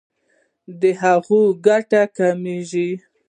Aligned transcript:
د 0.81 0.83
هغوی 1.01 1.45
ګټه 1.67 2.01
کمیږي. 2.17 2.89